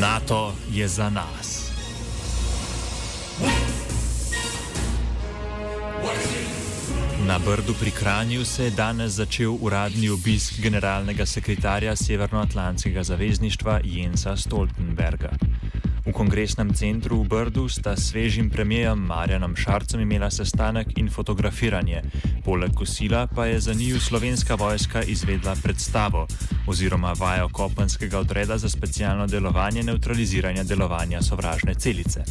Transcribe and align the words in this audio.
NATO 0.00 0.54
je 0.72 0.88
za 0.88 1.10
nas. 1.10 1.70
Na 7.26 7.38
Brdu 7.38 7.74
pri 7.80 7.90
Kranju 7.90 8.44
se 8.44 8.64
je 8.64 8.70
danes 8.70 9.12
začel 9.12 9.56
uradni 9.60 10.08
obisk 10.08 10.60
generalnega 10.60 11.26
sekretarja 11.26 11.96
Severnoatlantskega 11.96 13.02
zavezništva 13.02 13.80
Jensa 13.84 14.36
Stoltenberga. 14.36 15.30
V 16.10 16.26
kongresnem 16.26 16.74
centru 16.74 17.22
v 17.22 17.30
Brdu 17.30 17.70
sta 17.70 17.94
s 17.94 18.10
svežim 18.10 18.50
premijem 18.50 18.98
Marjanom 18.98 19.54
Šarcem 19.54 20.02
imela 20.02 20.26
sestanek 20.26 20.98
in 20.98 21.06
fotografiranje. 21.06 22.02
Poleg 22.42 22.74
kosila 22.74 23.30
pa 23.30 23.46
je 23.46 23.60
za 23.60 23.74
njiju 23.74 24.00
slovenska 24.00 24.58
vojska 24.58 25.06
izvedla 25.06 25.54
predstavo 25.62 26.26
oziroma 26.66 27.14
vajo 27.14 27.48
kopenskega 27.48 28.18
odreda 28.18 28.58
za 28.58 28.68
specialno 28.68 29.26
delovanje 29.26 29.82
neutraliziranja 29.82 30.66
delovanja 30.66 31.22
sovražne 31.22 31.74
celice. 31.74 32.26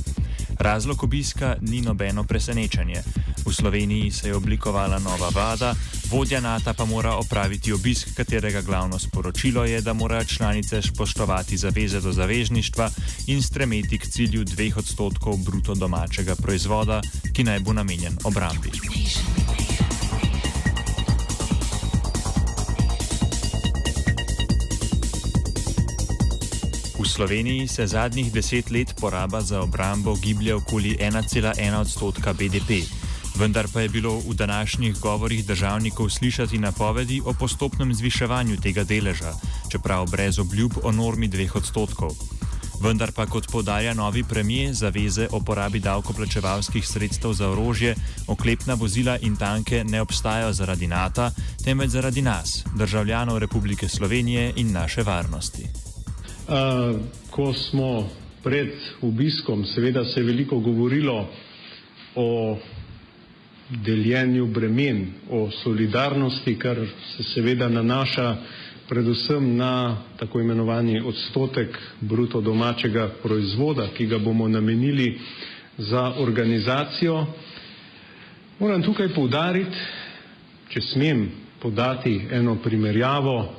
Razlog 0.60 1.04
obiska 1.04 1.56
ni 1.62 1.82
nobeno 1.82 2.24
presenečenje. 2.24 3.04
V 3.46 3.54
Sloveniji 3.54 4.12
se 4.12 4.28
je 4.28 4.36
oblikovala 4.36 5.00
nova 5.00 5.30
vlada, 5.30 5.76
vodja 6.12 6.42
NATO 6.42 6.74
pa 6.74 6.86
mora 6.86 7.16
opraviti 7.16 7.74
obisk, 7.74 8.08
katerega 8.16 8.62
glavno 8.62 9.00
sporočilo 9.00 9.66
je, 9.66 9.82
da 9.82 9.94
morajo 9.94 10.26
članice 10.26 10.82
spoštovati 10.82 11.58
zaveze 11.58 12.02
do 12.02 12.12
zavezništva 12.12 12.90
in 13.28 13.42
stremeti 13.42 14.00
k 14.00 14.08
cilju 14.08 14.44
dveh 14.44 14.78
odstotkov 14.78 15.38
bruto 15.38 15.76
domačega 15.76 16.36
proizvoda, 16.36 17.02
ki 17.34 17.44
naj 17.44 17.60
bo 17.60 17.74
namenjen 17.74 18.18
obrambi. 18.24 18.72
Sloveniji 27.10 27.68
se 27.68 27.88
zadnjih 27.88 28.32
deset 28.32 28.72
let 28.72 28.96
poraba 29.02 29.42
za 29.42 29.62
obrambo 29.62 30.16
giblje 30.16 30.56
okoli 30.56 30.98
1,1 31.02 31.80
odstotka 31.82 32.34
BDP 32.34 33.00
vendar 33.40 33.68
pa 33.74 33.82
je 33.82 33.90
bilo 33.90 34.20
v 34.20 34.34
današnjih 34.34 35.00
govorih 35.00 35.46
državnikov 35.46 36.10
slišati 36.10 36.58
napovedi 36.58 37.22
o 37.26 37.34
postopnem 37.34 37.94
zviševanju 37.94 38.58
tega 38.58 38.84
deleža, 38.84 39.34
čeprav 39.72 40.10
brez 40.12 40.40
obljub 40.40 40.74
o 40.84 40.92
normi 40.92 41.28
dveh 41.28 41.56
odstotkov. 41.56 42.12
Vendar 42.82 43.12
pa, 43.12 43.26
kot 43.26 43.48
podarja 43.52 43.94
novi 43.94 44.24
premijer, 44.24 44.74
zaveze 44.74 45.28
o 45.32 45.40
porabi 45.40 45.80
davkoplačevalskih 45.80 46.88
sredstev 46.88 47.34
za 47.34 47.50
orožje, 47.50 47.96
oklepna 48.28 48.74
vozila 48.74 49.18
in 49.18 49.36
tanke 49.36 49.84
ne 49.84 50.02
obstajajo 50.02 50.54
zaradi 50.54 50.88
NATO, 50.88 51.32
temveč 51.64 51.90
zaradi 51.90 52.22
nas, 52.22 52.64
državljanov 52.76 53.38
Republike 53.38 53.88
Slovenije 53.88 54.54
in 54.56 54.72
naše 54.72 55.04
varnosti. 55.04 55.89
Ko 57.30 57.54
smo 57.54 58.10
pred 58.44 58.72
obiskom, 59.02 59.66
seveda 59.66 60.06
se 60.06 60.20
je 60.20 60.26
veliko 60.26 60.60
govorilo 60.60 61.28
o 62.16 62.58
deljenju 63.70 64.48
bremen, 64.48 65.08
o 65.30 65.52
solidarnosti, 65.52 66.56
kar 66.60 66.78
se 67.18 67.24
seveda 67.24 67.70
nanaša 67.70 68.36
predvsem 68.90 69.56
na 69.58 69.98
tako 70.18 70.40
imenovani 70.42 71.02
odstotek 71.06 71.78
bruto 72.02 72.42
domačega 72.42 73.10
proizvoda, 73.24 73.88
ki 73.98 74.06
ga 74.06 74.18
bomo 74.18 74.48
namenili 74.48 75.20
za 75.78 76.14
organizacijo. 76.18 77.26
Moram 78.60 78.82
tukaj 78.84 79.14
povdariti, 79.14 79.78
če 80.70 80.82
smem 80.82 81.30
podati 81.62 82.22
eno 82.32 82.56
primerjavo, 82.56 83.54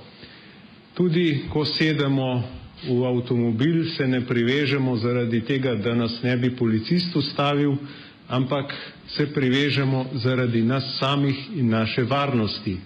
tudi 0.94 1.44
ko 1.52 1.64
sedemo 1.64 2.59
v 2.88 3.04
avtomobil, 3.06 3.84
se 3.96 4.06
ne 4.08 4.20
privežemo 4.26 4.96
zaradi 4.96 5.40
tega, 5.40 5.74
da 5.74 5.94
nas 5.94 6.22
ne 6.22 6.36
bi 6.36 6.50
policist 6.56 7.16
ustavil, 7.16 7.76
ampak 8.28 8.74
se 9.08 9.26
privežemo 9.34 10.06
zaradi 10.14 10.62
nas 10.62 10.96
samih 10.98 11.36
in 11.56 11.68
naše 11.68 12.02
varnosti. 12.02 12.76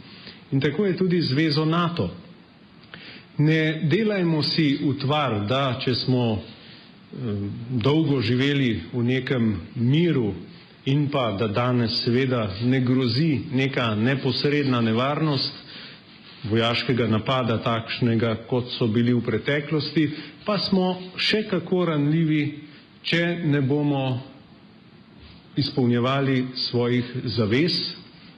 In 0.53 0.61
tako 0.61 0.87
je 0.87 0.97
tudi 0.97 1.21
zvezo 1.23 1.65
NATO. 1.65 2.11
Ne 3.39 3.83
delajmo 3.91 4.43
si 4.43 4.79
utvar, 4.85 5.47
da 5.47 5.79
če 5.85 5.95
smo 5.95 6.25
eh, 6.33 7.19
dolgo 7.71 8.21
živeli 8.21 8.81
v 8.93 9.03
nekem 9.03 9.57
miru 9.75 10.35
in 10.85 11.09
pa 11.11 11.33
da 11.39 11.49
danes 11.49 12.03
seveda 12.05 12.51
ne 12.63 12.81
grozi 12.81 13.41
neka 13.53 13.95
neposredna 13.95 14.81
nevarnost 14.81 15.65
vojaškega 16.51 17.07
napada 17.09 17.59
takšnega, 17.63 18.45
kot 18.49 18.69
so 18.77 18.87
bili 18.87 19.15
v 19.15 19.23
preteklosti, 19.25 20.09
pa 20.45 20.59
smo 20.59 20.95
še 21.17 21.45
kako 21.49 21.85
ranljivi, 21.93 22.43
če 23.05 23.23
ne 23.45 23.61
bomo 23.61 24.05
izpolnjevali 25.57 26.45
svojih 26.57 27.13
zavez, 27.37 27.79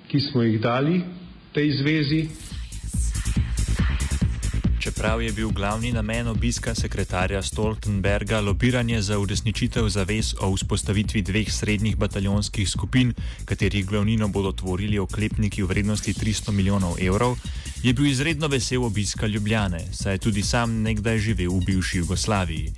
ki 0.08 0.20
smo 0.20 0.42
jih 0.42 0.60
dali 0.60 1.00
tej 1.52 1.70
zvezi. 1.80 2.20
Čeprav 4.86 5.22
je 5.22 5.32
bil 5.32 5.48
glavni 5.50 5.92
namen 5.92 6.28
obiska 6.28 6.74
sekretarja 6.74 7.42
Stoltenberga 7.42 8.40
lobiranje 8.40 9.02
za 9.02 9.18
uresničitev 9.18 9.88
zavez 9.88 10.34
o 10.40 10.52
vzpostavitvi 10.54 11.22
dveh 11.22 11.50
srednjih 11.52 11.96
bataljonskih 11.96 12.70
skupin, 12.70 13.12
katerih 13.44 13.86
glavnino 13.86 14.28
bodo 14.28 14.52
tvorili 14.52 14.98
oklepniki 14.98 15.62
v 15.62 15.66
vrednosti 15.66 16.12
300 16.12 16.50
milijonov 16.52 17.02
evrov, 17.02 17.34
je 17.82 17.92
bil 17.92 18.06
izredno 18.06 18.46
vesel 18.48 18.84
obiska 18.84 19.26
Ljubljane, 19.26 19.82
saj 19.92 20.14
je 20.14 20.18
tudi 20.18 20.42
sam 20.42 20.82
nekdaj 20.82 21.18
živel 21.18 21.50
v 21.50 21.64
bivši 21.66 21.98
Jugoslaviji. 21.98 22.72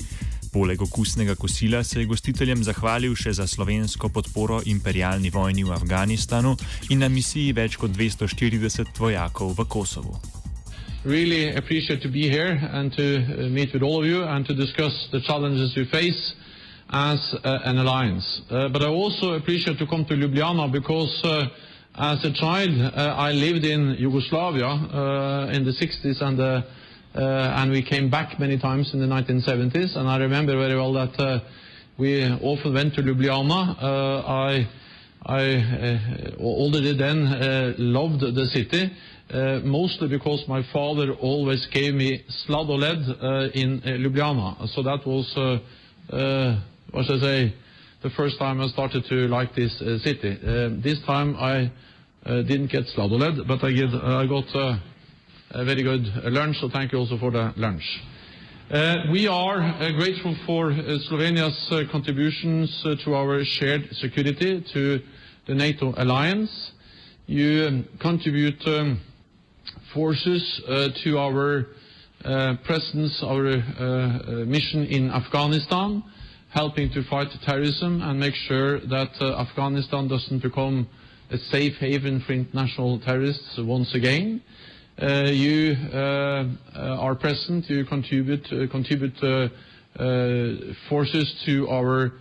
Poleg 0.53 0.83
okusnega 0.83 1.35
kosila 1.35 1.85
se 1.85 2.01
je 2.01 2.07
gostiteljem 2.07 2.65
zahvalil 2.65 3.15
še 3.15 3.33
za 3.33 3.47
slovensko 3.47 4.09
podporo 4.09 4.63
imperialni 4.65 5.31
vojni 5.31 5.65
v 5.65 5.77
Afganistanu 5.77 6.57
in 6.89 7.05
na 7.05 7.09
misiji 7.09 7.53
več 7.53 7.77
kot 7.77 7.91
240 7.91 8.97
vojakov 8.99 9.53
v 9.53 9.69
Kosovu. 9.69 10.39
Really 11.05 11.55
appreciate 11.55 12.03
to 12.03 12.09
be 12.09 12.29
here 12.29 12.59
and 12.73 12.93
to 12.95 13.17
uh, 13.19 13.49
meet 13.49 13.73
with 13.73 13.85
all 13.85 14.01
of 14.01 14.05
you 14.05 14.25
and 14.25 14.45
to 14.47 14.53
discuss 14.53 15.09
the 15.13 15.21
challenges 15.21 15.77
we 15.77 15.85
face 15.85 16.35
as 16.91 17.37
uh, 17.45 17.59
an 17.65 17.79
alliance. 17.79 18.43
Uh, 18.51 18.69
but 18.69 18.83
I 18.83 18.89
also 18.89 19.35
appreciate 19.35 19.79
to 19.79 19.87
come 19.87 20.05
to 20.07 20.15
Ljubljana 20.15 20.73
because 20.73 21.23
as 21.95 22.25
a 22.25 22.33
child 22.33 22.71
I 22.97 23.31
lived 23.31 23.65
in 23.65 23.95
Yugoslavia 23.97 24.67
in 25.53 25.65
the 25.65 25.71
60s 25.71 26.21
and 26.21 26.41
uh, 26.41 26.63
and 27.15 27.71
we 27.71 27.83
came 27.83 28.11
back 28.11 28.39
many 28.41 28.59
times 28.59 28.93
in 28.93 28.99
the 28.99 29.07
1970s. 29.07 29.97
And 29.97 30.09
I 30.09 30.17
remember 30.19 30.57
very 30.57 30.75
well 30.75 30.93
that 30.95 31.19
uh, 31.21 31.41
we 31.97 32.25
often 32.25 32.75
went 32.75 32.95
to 32.95 33.03
Ljubljana. 33.03 33.83
Uh, 33.83 34.23
I, 34.27 34.69
I 35.25 36.35
already 36.41 36.97
then 36.97 37.75
loved 37.79 38.21
the 38.21 38.47
city, 38.47 38.91
mostly 39.65 40.09
because 40.09 40.45
my 40.49 40.63
father 40.73 41.13
always 41.15 41.67
gave 41.67 41.95
me 41.95 42.25
sladoled 42.47 42.83
in 43.55 43.81
Ljubljana. 43.81 44.69
So 44.75 44.83
that 44.83 45.07
was, 45.07 45.27
what 46.91 47.07
should 47.07 47.19
I 47.19 47.21
say, 47.21 47.55
the 48.03 48.11
first 48.11 48.39
time 48.39 48.61
I 48.61 48.69
started 48.69 49.05
to 49.07 49.29
like 49.29 49.55
this 49.55 49.77
city. 49.79 50.39
This 50.83 51.01
time 51.07 51.37
I 51.37 51.71
didn't 52.25 52.71
get 52.71 52.87
sladoled, 52.95 53.47
but 53.47 53.63
I, 53.65 53.73
get, 53.73 53.89
I 53.95 54.27
got 54.27 54.81
a 55.51 55.65
very 55.65 55.83
good 55.83 56.07
lunch, 56.25 56.61
so 56.61 56.69
thank 56.69 56.93
you 56.93 56.99
also 56.99 57.19
for 57.19 57.31
the 57.31 57.53
lunch. 57.57 57.83
Uh, 58.71 58.97
we 59.11 59.27
are 59.27 59.63
uh, 59.63 59.93
grateful 59.93 60.37
for 60.45 60.71
uh, 60.71 60.75
Slovenia's 61.09 61.73
uh, 61.73 61.91
contributions 61.91 62.83
uh, 62.85 62.95
to 63.03 63.15
our 63.15 63.43
shared 63.43 63.89
security, 63.93 64.63
to 64.75 65.01
the 65.47 65.55
NATO 65.55 65.95
alliance. 65.97 66.73
You 67.27 67.85
contribute 67.99 68.61
um, 68.67 69.01
forces 69.99 70.63
uh, 70.69 70.89
to 71.03 71.19
our 71.19 71.67
uh, 72.25 72.55
presence, 72.65 73.21
our 73.21 73.49
uh, 73.49 73.57
uh, 73.57 74.45
mission 74.47 74.85
in 74.85 75.11
Afghanistan, 75.11 76.05
helping 76.51 76.89
to 76.93 77.03
fight 77.11 77.27
terrorism 77.45 78.01
and 78.03 78.21
make 78.21 78.37
sure 78.47 78.79
that 78.79 79.11
Afghanistan 79.21 80.07
doesn't 80.07 80.41
become 80.41 80.87
a 81.33 81.39
safe 81.51 81.75
haven 81.81 82.23
for 82.25 82.33
international 82.33 83.01
terrorists 83.01 83.59
once 83.59 83.93
again. 83.93 84.41
Uh, 85.03 85.31
you 85.33 85.75
uh, 85.93 86.45
are 86.77 87.17
present, 87.17 87.69
you 87.69 87.85
contribute 87.85 88.47
uh, 88.53 88.69
forces 90.89 91.43
to 91.45 91.69
our 91.71 92.13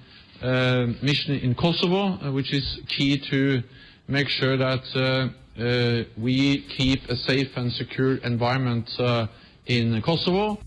mission 1.03 1.35
in 1.35 1.53
Kosovo, 1.53 2.33
which 2.33 2.51
is 2.51 2.79
key 2.87 3.21
to 3.29 3.61
make 4.07 4.29
sure 4.29 4.57
that 4.57 5.31
we 6.17 6.63
keep 6.77 7.09
a 7.09 7.15
safe 7.15 7.49
and 7.55 7.71
secure 7.73 8.17
environment 8.23 8.89
in 9.65 10.01
Kosovo. 10.01 10.57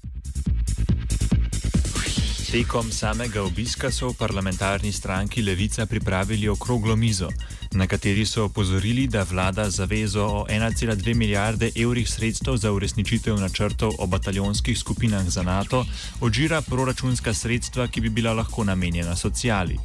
Tekom 2.50 2.90
samega 2.90 3.42
obiska 3.42 3.90
so 3.90 4.10
v 4.10 4.18
parlamentarni 4.18 4.92
stranki 4.92 5.42
Levica 5.42 5.86
pripravili 5.86 6.48
okroglo 6.48 6.96
mizo. 6.96 7.28
na 7.74 7.86
kateri 7.86 8.26
so 8.26 8.44
opozorili, 8.44 9.06
da 9.06 9.22
vlada 9.22 9.70
zavezo 9.70 10.24
o 10.24 10.46
1,2 10.48 11.14
milijarde 11.14 11.70
evrih 11.76 12.10
sredstev 12.10 12.56
za 12.56 12.72
uresničitev 12.72 13.36
načrtov 13.36 13.92
o 13.98 14.06
bataljonskih 14.06 14.78
skupinah 14.78 15.28
za 15.28 15.42
NATO 15.42 15.84
odžira 16.20 16.62
proračunska 16.62 17.34
sredstva, 17.34 17.86
ki 17.86 18.00
bi 18.00 18.08
bila 18.08 18.32
lahko 18.32 18.64
namenjena 18.64 19.16
sociali. 19.16 19.78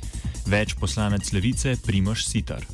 Več 0.46 0.74
poslanec 0.74 1.34
Levice 1.34 1.78
Primoš 1.86 2.26
Sitar. 2.26 2.66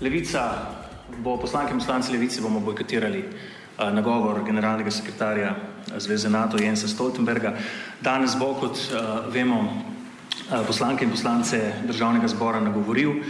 Levica 0.00 0.85
bo 1.18 1.36
poslanke 1.36 1.72
in 1.72 1.78
poslanci 1.78 2.12
Levice 2.12 2.40
bomo 2.40 2.60
bojkotirali 2.60 3.24
uh, 3.24 3.90
nagovor 3.92 4.44
generalnega 4.44 4.90
sekretarja 4.90 5.54
Zveze 5.98 6.28
NATO 6.30 6.58
Jensa 6.58 6.88
Stoltenberga. 6.88 7.54
Danes 8.02 8.34
bo, 8.38 8.54
kot 8.54 8.76
uh, 8.76 9.32
vemo, 9.32 9.60
uh, 9.62 10.66
poslanke 10.66 11.04
in 11.04 11.10
poslance 11.10 11.72
državnega 11.86 12.28
zbora 12.28 12.60
nagovoril. 12.60 13.22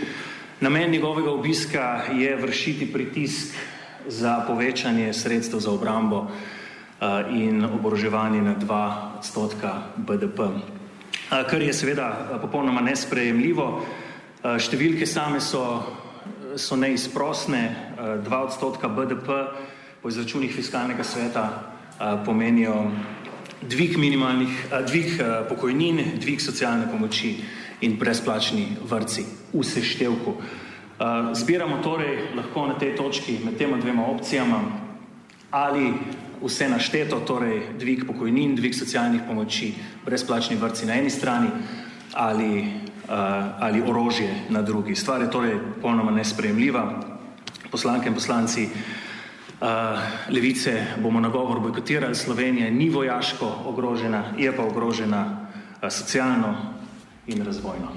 Namen 0.61 0.91
njegovega 0.91 1.31
obiska 1.31 2.03
je 2.13 2.37
vršiti 2.37 2.93
pritisk 2.93 3.55
za 4.09 4.41
povečanje 4.47 5.13
sredstev 5.13 5.61
za 5.61 5.71
obrambo 5.71 6.17
uh, 6.17 6.29
in 7.31 7.65
oboroževanje 7.65 8.43
na 8.43 8.55
2 8.55 9.19
odstotka 9.19 9.83
BDP, 9.97 10.39
uh, 10.39 10.53
kar 11.51 11.63
je 11.63 11.73
seveda 11.73 12.39
popolnoma 12.43 12.81
nesprejemljivo. 12.81 13.85
Številke 14.47 15.07
same 15.11 15.41
so, 15.43 15.83
so 16.57 16.77
neizprosne, 16.77 17.95
uh, 18.19 18.25
2 18.25 18.45
odstotka 18.45 18.89
BDP 18.89 19.29
po 20.03 20.09
izračunih 20.09 20.55
fiskalnega 20.55 21.05
sveta 21.05 21.45
uh, 21.47 22.25
pomenijo 22.25 22.91
dvig 23.63 23.99
minimalnih, 23.99 24.67
uh, 24.73 24.87
dvig 24.87 25.21
pokojnin, 25.49 26.01
dvig 26.21 26.41
socialne 26.41 26.91
pomoči 26.91 27.37
in 27.81 27.97
brezplačni 28.01 28.77
vrci 28.89 29.25
v 29.53 29.65
seštevku. 29.65 30.33
Zbiramo 31.33 31.83
torej 31.85 32.33
lahko 32.33 32.67
na 32.67 32.79
tej 32.81 32.95
točki 32.97 33.37
med 33.45 33.59
tema 33.61 33.77
dvema 33.77 34.07
opcijama 34.07 34.63
ali 35.51 35.93
vse 36.41 36.69
našteto, 36.69 37.21
torej 37.21 37.77
dvig 37.79 38.07
pokojnin, 38.07 38.57
dvig 38.57 38.75
socialnih 38.75 39.21
pomoči, 39.29 39.75
brezplačni 40.05 40.57
vrci 40.57 40.87
na 40.87 40.97
eni 40.97 41.11
strani 41.11 41.49
ali, 42.17 42.65
ali 43.59 43.83
orožje 43.83 44.51
na 44.51 44.63
drugi. 44.63 44.95
Stvar 44.95 45.21
je 45.21 45.31
torej 45.31 45.59
popolnoma 45.75 46.11
nesprejemljiva. 46.11 47.03
Poslanke 47.71 48.09
in 48.09 48.15
poslanci 48.15 48.69
uh, 48.69 49.69
levice 50.31 50.83
bomo 51.03 51.21
nagovor 51.21 51.61
bojkotirali. 51.61 52.15
Slovenija 52.15 52.71
ni 52.71 52.91
vojaško 52.91 53.63
ogrožena, 53.67 54.25
je 54.39 54.57
pa 54.57 54.63
ogrožena 54.63 55.23
uh, 55.83 55.91
socialno, 55.91 56.77
in 57.27 57.45
razvojno. 57.45 57.89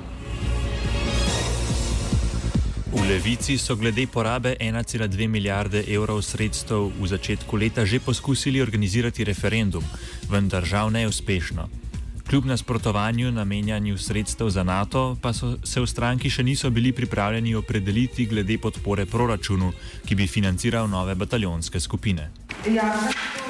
V 2.90 3.02
Levici 3.10 3.58
so 3.58 3.76
glede 3.76 4.08
porabe 4.08 4.56
1,2 4.60 5.28
milijarde 5.28 5.84
evrov 5.88 6.22
sredstev 6.22 6.90
v 7.00 7.08
začetku 7.08 7.58
leta 7.58 7.86
že 7.86 8.00
poskusili 8.02 8.62
organizirati 8.62 9.24
referendum, 9.24 9.84
vendar 10.30 10.66
žal 10.66 10.90
neuspešno. 10.90 11.89
Kljub 12.30 12.46
nasprotovanju 12.46 13.32
namenjanju 13.32 13.98
sredstev 13.98 14.50
za 14.50 14.64
NATO, 14.64 15.18
pa 15.22 15.34
so 15.34 15.56
se 15.64 15.82
v 15.82 15.88
stranki 15.88 16.30
še 16.30 16.44
niso 16.46 16.70
bili 16.70 16.92
pripravljeni 16.94 17.56
opredeliti 17.58 18.28
glede 18.30 18.58
podpore 18.62 19.06
proračunu, 19.10 19.72
ki 20.06 20.16
bi 20.16 20.28
financiral 20.28 20.86
nove 20.90 21.16
bataljonske 21.16 21.80
skupine. 21.80 22.28
Ja, 22.70 22.92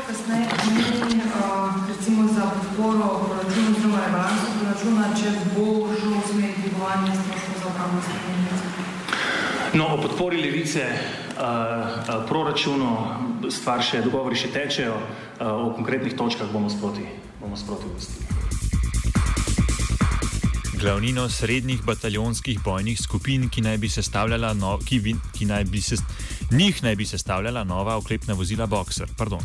kasneje 0.07 0.47
pomeni, 0.55 1.19
recimo 1.89 2.27
za 2.31 2.47
podporo 2.55 3.11
proračunu 3.25 3.75
oziroma 3.75 4.05
rebalansu 4.05 4.47
proračuna, 4.61 5.11
če 5.11 5.35
bo 5.57 5.67
šlo 5.99 6.15
v 6.15 6.25
smer 6.31 6.55
dvigovanja 6.63 7.19
stroškov 7.19 7.59
za 7.59 7.67
obrambo 7.73 8.01
No, 9.73 9.93
o 9.97 10.01
podpori 10.01 10.41
levice 10.41 10.87
uh, 10.87 12.25
proračunu 12.31 12.97
stvar 13.51 13.83
še, 13.83 14.05
dogovori 14.07 14.39
še 14.39 14.55
tečejo, 14.55 14.95
uh, 14.95 15.67
o 15.67 15.71
konkretnih 15.75 16.15
točkah 16.15 16.47
bomo 16.47 16.71
sproti, 16.71 17.03
bomo 17.43 17.59
sproti 17.59 17.91
ustili. 17.97 18.38
Glavnino 20.79 21.29
srednjih 21.29 21.81
bataljonskih 21.83 22.59
bojnih 22.63 23.01
skupin, 23.01 23.49
ki 23.49 23.61
naj 23.61 23.77
bi 23.77 23.89
sestavljala, 23.89 24.53
no, 24.53 24.77
ki 24.79 24.99
vi, 24.99 25.15
ki 25.35 25.45
naj 25.45 25.63
bi 25.63 25.81
se, 25.81 25.95
njih 26.51 26.83
naj 26.83 26.95
bi 26.95 27.05
sestavljala 27.05 27.63
nova 27.63 27.97
oklepna 27.97 28.33
vozila 28.33 28.67
Boxer. 28.67 29.07
Pardon. 29.17 29.43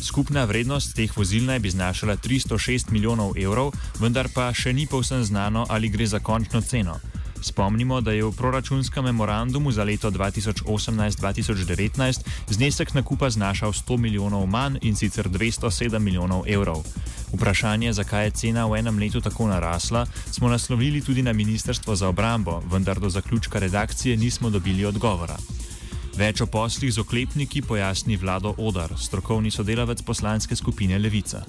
Skupna 0.00 0.44
vrednost 0.44 0.94
teh 0.94 1.16
vozil 1.16 1.44
naj 1.44 1.58
bi 1.58 1.70
znašala 1.70 2.16
306 2.16 2.90
milijonov 2.90 3.38
evrov, 3.38 3.72
vendar 3.98 4.28
pa 4.34 4.52
še 4.54 4.72
ni 4.72 4.86
povsem 4.86 5.24
znano, 5.24 5.66
ali 5.68 5.88
gre 5.88 6.06
za 6.06 6.18
končno 6.18 6.60
ceno. 6.60 7.00
Spomnimo, 7.42 8.00
da 8.00 8.12
je 8.12 8.24
v 8.24 8.32
proračunskem 8.32 9.04
memorandumu 9.04 9.72
za 9.72 9.84
leto 9.84 10.10
2018-2019 10.10 12.20
znesek 12.48 12.94
nakupa 12.94 13.30
znašal 13.30 13.72
100 13.72 13.96
milijonov 13.96 14.46
manj 14.46 14.78
in 14.82 14.96
sicer 14.96 15.28
207 15.28 15.98
milijonov 15.98 16.42
evrov. 16.46 16.84
Vprašanje, 17.32 17.92
zakaj 17.92 18.24
je 18.24 18.30
cena 18.30 18.66
v 18.66 18.78
enem 18.78 18.98
letu 18.98 19.20
tako 19.20 19.48
narasla, 19.50 20.06
smo 20.30 20.48
naslovili 20.48 21.02
tudi 21.02 21.22
na 21.22 21.32
Ministrstvo 21.32 21.96
za 21.96 22.08
obrambo, 22.08 22.62
vendar 22.70 23.00
do 23.00 23.10
zaključka 23.10 23.58
redakcije 23.58 24.16
nismo 24.16 24.50
dobili 24.50 24.84
odgovora. 24.84 25.36
Več 26.16 26.40
o 26.40 26.46
poslih 26.46 26.92
z 26.92 27.02
oklepniki 27.02 27.62
pojasni 27.62 28.16
Vlado 28.16 28.54
Odar, 28.58 28.94
strokovni 28.96 29.50
sodelavec 29.50 30.02
poslanske 30.02 30.56
skupine 30.56 30.98
Levica. 30.98 31.42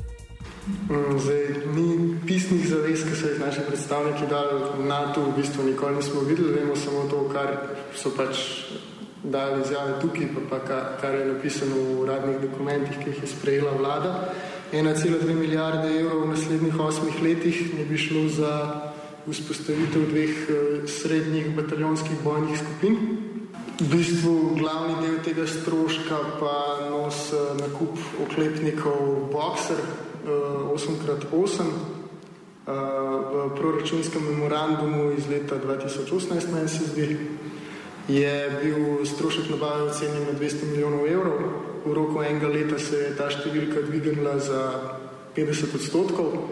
Mm, 0.68 1.20
zdaj, 1.20 1.44
ni 1.76 2.18
pisnih 2.28 2.68
zavez, 2.68 3.06
ki 3.08 3.16
so 3.16 3.30
jih 3.32 3.40
naši 3.40 3.64
predstavniki 3.68 4.28
dali 4.28 4.84
na 4.90 5.14
to, 5.16 5.24
v 5.30 5.38
bistvu 5.38 5.64
nikoli 5.64 5.96
nismo 5.96 6.26
videli, 6.28 6.52
vemo 6.60 6.76
samo 6.76 7.06
to, 7.08 7.24
kar 7.32 7.54
so 7.96 8.12
pač 8.18 8.44
dali 9.24 9.62
izjave 9.62 10.02
tukaj, 10.02 10.28
pa, 10.36 10.60
pa 10.68 10.80
kar 11.02 11.16
je 11.16 11.26
napisano 11.32 11.76
v 11.76 11.96
uradnih 12.04 12.42
dokumentih, 12.44 13.00
ki 13.00 13.10
jih 13.14 13.24
je 13.24 13.32
sprejela 13.32 13.72
vlada. 13.80 14.14
1,2 14.72 15.36
milijarde 15.36 16.00
evrov 16.00 16.22
v 16.22 16.30
naslednjih 16.36 16.80
osmih 16.80 17.22
letih 17.24 17.74
ne 17.78 17.86
bi 17.86 17.98
šlo 17.98 18.28
za 18.30 18.54
vzpostavitev 19.32 20.10
dveh 20.10 20.30
eh, 20.30 20.88
srednjih 20.88 21.56
bataljonskih 21.56 22.20
bojnih 22.24 22.60
skupin. 22.60 22.98
V 23.80 23.88
bistvu 23.92 24.56
glavni 24.60 24.96
del 25.02 25.22
tega 25.24 25.48
stroška 25.48 26.18
pa 26.40 26.90
nos 26.90 27.32
eh, 27.34 27.38
nakup 27.62 27.96
oklepnikov 28.28 29.32
Boxer 29.32 29.80
8x8 30.28 31.64
eh, 31.64 31.72
v 32.68 33.50
proračunskem 33.56 34.24
memorandumu 34.24 35.12
iz 35.18 35.30
leta 35.32 35.56
2018, 35.64 36.52
meni 36.52 36.68
se 36.68 36.92
zdi, 36.92 37.18
je 38.08 38.36
bil 38.64 39.06
strošek 39.06 39.50
nabave 39.50 39.84
ocenjen 39.84 40.28
na 40.28 40.40
200 40.40 40.72
milijonov 40.72 41.08
evrov. 41.08 41.40
V 41.86 41.94
roku 41.94 42.24
enega 42.24 42.48
leta 42.48 42.80
se 42.80 42.98
je 42.98 43.16
ta 43.18 43.30
številka 43.30 43.86
dvignila 43.88 44.38
za 44.40 44.62
50 45.36 45.76
odstotkov. 45.78 46.50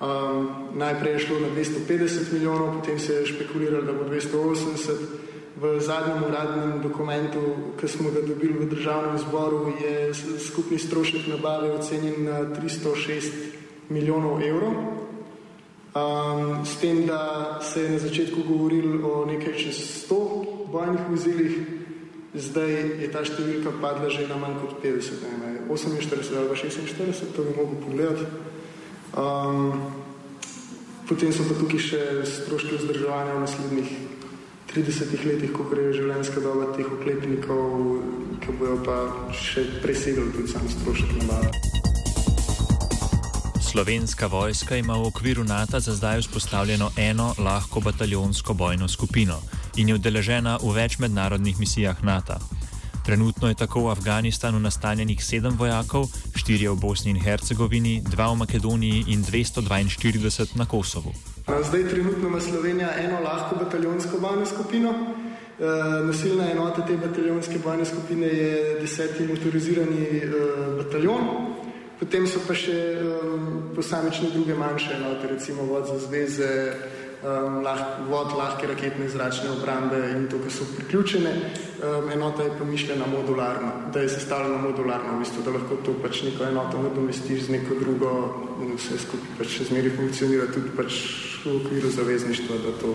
Um, 0.00 0.70
najprej 0.80 1.12
je 1.12 1.24
šlo 1.28 1.40
na 1.44 1.48
250 1.52 2.32
milijonov, 2.32 2.80
potem 2.80 2.98
se 2.98 3.20
je 3.20 3.26
špekuliralo, 3.26 3.84
da 3.84 3.92
bo 3.92 4.08
280 4.08 5.30
v 5.60 5.80
zadnjem 5.80 6.24
uradnem 6.24 6.80
dokumentu, 6.80 7.74
ki 7.76 7.88
smo 7.88 8.08
ga 8.10 8.24
dobili 8.24 8.64
v 8.64 8.70
državnem 8.70 9.18
zboru, 9.20 9.76
je 9.76 10.14
skupni 10.40 10.78
strošek 10.80 11.28
nabave 11.28 11.72
ocenjen 11.76 12.24
na 12.24 12.48
306 12.48 13.92
milijonov 13.92 14.40
evrov. 14.40 14.72
Um, 15.90 16.64
s 16.64 16.80
tem, 16.80 17.04
da 17.06 17.58
se 17.60 17.82
je 17.82 17.90
na 17.90 17.98
začetku 17.98 18.40
govorilo 18.48 19.04
o 19.04 19.26
nekaj 19.26 19.52
čez 19.58 20.06
100 20.08 20.70
bojnih 20.72 21.00
vozilih, 21.10 21.79
zdaj 22.34 22.70
je 23.02 23.08
ta 23.10 23.24
številka 23.26 23.72
padla 23.82 24.10
že 24.10 24.28
na 24.30 24.38
manj 24.38 24.60
kot 24.62 24.78
50, 24.82 25.26
ne, 25.42 25.50
48 25.66 26.38
ali 26.38 26.54
46, 26.54 27.34
to 27.34 27.42
bi 27.42 27.54
mogel 27.56 27.78
pogledati. 27.82 28.26
Um, 29.18 29.90
potem 31.10 31.34
so 31.34 31.42
pa 31.48 31.58
tukaj 31.58 31.82
še 31.82 32.02
stroški 32.22 32.78
vzdrževanja 32.78 33.34
v 33.34 33.42
naslednjih 33.42 33.90
30 34.70 35.26
letih, 35.26 35.50
ko 35.50 35.66
gre 35.66 35.90
življenjska 35.90 36.38
doba 36.44 36.70
teh 36.76 36.86
oklepnikov, 36.86 37.98
ki 38.38 38.54
bojo 38.60 38.78
pa 38.86 38.98
še 39.34 39.66
presegli 39.82 40.30
tudi 40.30 40.46
sam 40.46 40.62
strošek 40.70 41.10
nabave. 41.18 41.50
Slovenska 43.70 44.26
vojska 44.26 44.78
ima 44.78 44.98
v 44.98 45.10
okviru 45.10 45.42
NATO 45.46 45.78
za 45.78 45.94
zdaj 45.94 46.22
vzpostavljeno 46.22 46.90
eno 46.98 47.34
lahko 47.38 47.82
bataljonsko 47.82 48.54
bojno 48.54 48.88
skupino 48.90 49.38
in 49.80 49.88
je 49.88 49.96
udeležena 49.96 50.58
v 50.60 50.76
več 50.76 50.98
mednarodnih 51.00 51.56
misijah 51.58 52.04
NATO. 52.04 52.36
Trenutno 53.00 53.48
je 53.48 53.54
tako 53.54 53.88
v 53.88 53.96
Afganistanu 53.96 54.60
nastanjenih 54.60 55.24
sedem 55.24 55.56
vojakov, 55.56 56.04
štirje 56.36 56.68
v 56.70 56.76
Bosni 56.76 57.10
in 57.16 57.20
Hercegovini, 57.20 58.04
dva 58.04 58.28
v 58.30 58.44
Makedoniji 58.44 59.08
in 59.08 59.24
242 59.24 60.60
na 60.60 60.68
Kosovu. 60.68 61.12
Zdaj 61.48 61.88
trenutno 61.88 62.28
ima 62.28 62.40
Slovenija 62.40 62.92
eno 63.00 63.20
lahko 63.24 63.56
bataljonsko 63.56 64.20
bojno 64.20 64.46
skupino. 64.46 64.92
E, 65.60 65.64
nosilna 66.04 66.50
enota 66.52 66.84
te 66.86 66.96
bataljonske 66.96 67.58
bojne 67.64 67.84
skupine 67.84 68.26
je 68.26 68.78
deseti 68.80 69.26
motorizirani 69.26 70.04
e, 70.06 70.28
bataljon. 70.76 71.24
Potem 72.00 72.28
so 72.28 72.44
pa 72.46 72.54
še 72.54 72.76
e, 72.76 73.18
posamične 73.74 74.30
druge 74.36 74.54
manjše 74.54 74.94
enote, 75.00 75.26
recimo 75.34 75.64
vod 75.68 75.88
za 75.88 75.98
zveze, 75.98 76.52
um, 77.22 77.62
lah, 77.62 78.00
vod 78.08 78.32
lahke 78.36 78.66
raketne 78.66 79.08
zračne 79.08 79.50
obrambe 79.50 79.98
in 80.16 80.28
to, 80.28 80.38
kar 80.42 80.52
so 80.52 80.64
priključene. 80.76 81.32
Um, 81.80 82.10
enota 82.12 82.42
je 82.42 82.52
pa 82.58 82.64
mišljena 82.64 83.06
modularno, 83.06 83.72
da 83.92 84.00
je 84.00 84.08
sestavljena 84.08 84.58
modularno, 84.58 85.16
v 85.16 85.24
bistvu, 85.24 85.42
da 85.44 85.50
lahko 85.50 85.76
to 85.84 85.94
pač 86.02 86.22
neko 86.22 86.44
enoto 86.44 86.82
nadomestiš 86.82 87.42
z 87.48 87.56
neko 87.56 87.80
drugo, 87.80 88.12
vse 88.76 88.98
skupaj 89.06 89.36
pač 89.38 89.58
še 89.58 89.68
zmeri 89.72 89.92
funkcionira 89.96 90.48
tudi 90.52 90.72
pač 90.76 91.02
v 91.44 91.56
okviru 91.56 91.90
zavezništva, 91.90 92.62
da 92.64 92.72
to. 92.80 92.94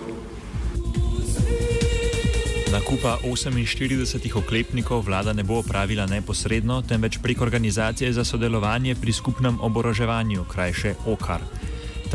Nakupa 2.66 3.18
48 3.22 4.36
oklepnikov 4.36 5.06
vlada 5.06 5.32
ne 5.32 5.42
bo 5.46 5.62
opravila 5.62 6.06
neposredno, 6.06 6.82
temveč 6.82 7.18
prek 7.22 7.40
organizacije 7.40 8.12
za 8.12 8.24
sodelovanje 8.24 8.94
pri 9.00 9.12
skupnem 9.12 9.58
oboroževanju, 9.62 10.44
krajše 10.50 10.94
OKAR. 11.06 11.40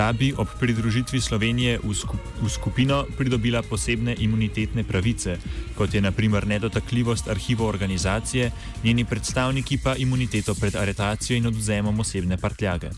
Ta 0.01 0.09
bi 0.13 0.33
ob 0.33 0.49
pridružitvi 0.59 1.21
Slovenije 1.21 1.77
v, 1.77 1.93
skup 1.93 2.17
v 2.41 2.49
skupino 2.49 3.05
pridobila 3.17 3.61
posebne 3.61 4.15
imunitetne 4.17 4.81
pravice, 4.81 5.35
kot 5.77 5.93
je 5.93 6.01
naprimer 6.01 6.47
nedotakljivost 6.47 7.29
arhivov 7.29 7.69
organizacije, 7.69 8.49
njeni 8.83 9.05
predstavniki 9.05 9.77
pa 9.77 9.93
imuniteto 9.95 10.55
pred 10.57 10.75
aretacijo 10.75 11.37
in 11.37 11.45
odvzemom 11.45 11.99
osebne 11.99 12.37
prtljage. 12.37 12.89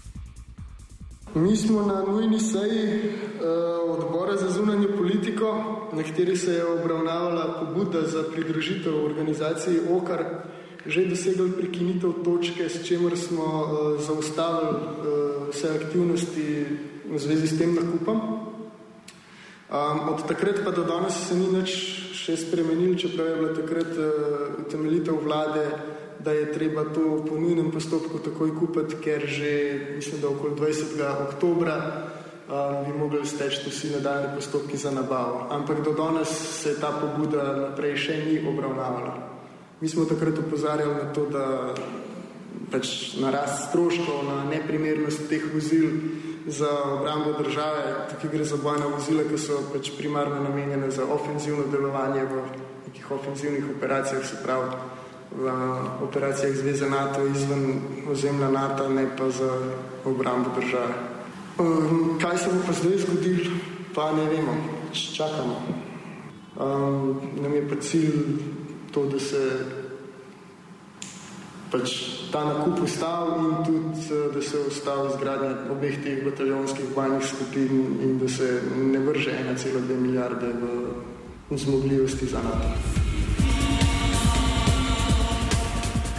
Mi 1.36 1.56
smo 1.56 1.82
na 1.82 2.06
nujni 2.08 2.40
seji 2.40 2.88
uh, 2.96 4.00
odbora 4.00 4.38
za 4.38 4.50
zunanjo 4.50 4.96
politiko, 4.98 5.48
na 5.94 6.04
kateri 6.04 6.38
se 6.38 6.54
je 6.54 6.66
obravnavala 6.66 7.60
pobuda 7.60 8.08
za 8.08 8.24
pridružitev 8.32 8.96
organizaciji 9.06 9.92
OKAR, 9.92 10.24
že 10.86 11.06
dosegli 11.06 11.52
prekinitev 11.52 12.24
točke, 12.24 12.70
s 12.70 12.88
čimer 12.88 13.18
smo 13.18 13.44
uh, 13.44 14.00
zaustavili 14.00 14.72
uh, 14.72 15.52
vse 15.52 15.68
aktivnosti 15.84 16.93
v 17.14 17.22
zvezi 17.22 17.48
s 17.48 17.58
tem 17.58 17.76
nakupom. 17.76 18.18
Um, 19.74 20.14
od 20.14 20.26
takrat 20.28 20.62
pa 20.66 20.72
do 20.72 20.84
danes 20.84 21.14
se 21.14 21.34
ni 21.34 21.50
nič 21.50 21.70
še 22.14 22.38
spremenil, 22.38 22.94
čeprav 22.94 23.26
je 23.26 23.36
bila 23.42 23.52
takrat 23.58 23.92
uh, 23.98 24.06
utemeljitev 24.66 25.18
vlade, 25.18 25.66
da 26.24 26.32
je 26.32 26.52
treba 26.54 26.86
to 26.94 27.26
po 27.26 27.36
nujnem 27.36 27.72
postopku 27.74 28.22
takoj 28.22 28.54
kupiti, 28.56 29.02
ker 29.02 29.26
že, 29.26 29.52
mislim, 29.98 30.22
da 30.22 30.30
okoli 30.30 30.56
20. 30.56 31.02
oktobra 31.30 31.76
um, 32.48 32.86
bi 32.86 32.94
mogli 32.98 33.26
steči 33.26 33.70
vsi 33.70 33.98
nadaljni 33.98 34.36
postopki 34.36 34.78
za 34.78 34.92
nabavo. 34.92 35.48
Ampak 35.50 35.82
do 35.82 35.94
danes 35.98 36.30
se 36.30 36.78
ta 36.80 36.94
pobuda 36.94 37.70
naprej 37.70 37.98
še 37.98 38.18
ni 38.26 38.40
obravnavala. 38.46 39.18
Mi 39.82 39.90
smo 39.90 40.06
takrat 40.06 40.38
upozarjali 40.40 40.96
na 40.96 41.10
to, 41.14 41.26
da 41.28 41.74
pač 42.72 43.18
narast 43.20 43.70
stroškov, 43.70 44.24
na 44.30 44.38
neprimernost 44.50 45.28
teh 45.30 45.44
vozil 45.54 45.92
za 46.48 46.84
obrambo 46.84 47.34
države. 47.44 48.08
Tukaj 48.12 48.30
gre 48.30 48.44
za 48.44 48.58
bojna 48.58 48.86
vozila, 48.86 49.24
ki 49.24 49.38
so 49.38 49.62
pač 49.74 49.92
primarno 49.98 50.44
namenjene 50.44 50.92
za 50.92 51.06
ofenzivno 51.06 51.64
delovanje 51.72 52.24
v 52.24 52.44
nekih 52.88 53.12
ofenzivnih 53.12 53.66
operacijah, 53.78 54.26
se 54.26 54.44
pravi 54.44 54.70
v 55.32 55.50
operacijah 56.04 56.56
Zveze 56.56 56.90
NATO 56.90 57.26
izven 57.26 57.82
ozemlja 58.12 58.50
NATO, 58.50 58.90
ne 58.90 59.08
pa 59.18 59.30
za 59.30 59.52
obrambo 60.06 60.50
države. 60.60 60.94
Um, 61.60 62.20
kaj 62.22 62.38
se 62.38 62.50
bo 62.54 62.62
pa 62.68 62.74
zdaj 62.74 62.98
zgodilo, 62.98 63.52
pa 63.96 64.12
ne 64.12 64.26
vemo, 64.26 64.56
čakamo. 64.94 65.62
Um, 66.56 67.22
nam 67.42 67.54
je 67.54 67.70
pa 67.70 67.76
cilj 67.82 68.12
to, 68.92 69.06
da 69.06 69.20
se 69.20 69.66
pač 71.74 71.90
ta 72.30 72.44
nakup 72.46 72.84
ustav 72.86 73.34
in 73.42 73.54
tudi, 73.66 74.06
eh, 74.14 74.30
da 74.34 74.42
se 74.42 74.58
ustavi 74.70 75.10
zgradnja 75.18 75.72
obeh 75.74 75.96
teh 76.04 76.22
bataljonskih 76.26 76.94
bojnih 76.96 77.26
skupin 77.26 77.72
in 78.06 78.20
da 78.22 78.30
se 78.30 78.62
ne 78.78 79.00
vrže 79.00 79.32
1,2 79.34 79.98
milijarde 79.98 80.54
v 81.50 81.58
zmogljivosti 81.58 82.28
za 82.28 82.42
NATO. 82.46 82.70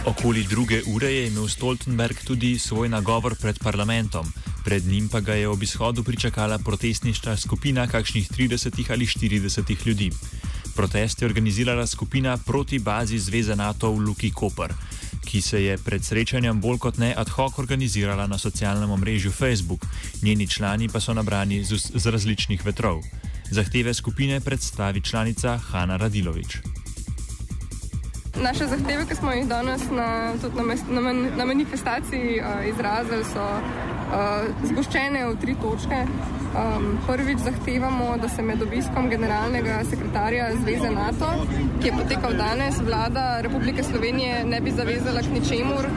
Okoli 0.05 0.43
druge 0.43 0.81
ure 0.95 1.11
je 1.11 1.27
imel 1.27 1.47
Stoltenberg 1.47 2.17
tudi 2.27 2.59
svoj 2.59 2.89
nagovor 2.89 3.35
pred 3.41 3.59
parlamentom. 3.59 4.25
Pred 4.65 4.85
njim 4.85 5.09
pa 5.09 5.19
ga 5.19 5.33
je 5.33 5.47
ob 5.47 5.63
izhodu 5.63 6.03
pričakala 6.03 6.57
protestniška 6.57 7.37
skupina 7.37 7.87
kakšnih 7.87 8.29
30 8.31 8.91
ali 8.91 9.05
40 9.05 9.87
ljudi. 9.87 10.11
Protest 10.75 11.21
je 11.21 11.25
organizirala 11.25 11.87
skupina 11.87 12.37
proti 12.37 12.79
bazi 12.79 13.17
Zveze 13.19 13.55
NATO 13.55 13.91
v 13.91 13.99
Luki 13.99 14.31
Koper 14.31 14.73
ki 15.25 15.41
se 15.41 15.63
je 15.63 15.77
pred 15.77 16.03
srečanjem 16.05 16.61
bolj 16.61 16.77
kot 16.77 16.97
ne 16.97 17.13
ad 17.17 17.29
hoc 17.29 17.59
organizirala 17.59 18.27
na 18.27 18.37
socialnem 18.37 18.91
omrežju 18.91 19.31
Facebook, 19.31 19.85
njeni 20.23 20.47
člani 20.47 20.89
pa 20.89 20.99
so 20.99 21.13
nabrani 21.13 21.63
z, 21.63 21.75
z 21.93 22.05
različnih 22.05 22.65
vetrov. 22.65 23.01
Zahteve 23.51 23.93
skupine 23.93 24.39
predstavi 24.39 25.01
članica 25.01 25.57
Hanna 25.57 25.97
Radilovič. 25.97 26.57
Naše 28.35 28.67
zahteve, 28.67 29.05
ki 29.07 29.15
smo 29.15 29.31
jih 29.31 29.47
danes 29.47 29.81
na, 29.91 30.33
na, 30.91 31.01
na, 31.01 31.13
na 31.37 31.45
manifestaciji 31.45 32.39
uh, 32.39 32.67
izrazili, 32.67 33.23
so 33.23 33.43
uh, 33.43 34.67
zgoščene 34.67 35.25
v 35.25 35.37
tri 35.41 35.55
točke. 35.61 36.05
Um, 36.55 36.97
prvič 37.07 37.39
zahtevamo, 37.39 38.17
da 38.17 38.29
se 38.29 38.41
med 38.41 38.61
obiskom 38.61 39.09
generalnega 39.09 39.81
sekretarja 39.89 40.45
Zveze 40.61 40.91
NATO, 40.91 41.27
ki 41.81 41.87
je 41.87 41.93
potekal 41.93 42.33
danes, 42.33 42.79
vlada 42.79 43.41
Republike 43.41 43.83
Slovenije 43.83 44.45
ne 44.45 44.61
bi 44.61 44.71
zavezala 44.71 45.19
k 45.21 45.33
ničemur, 45.33 45.87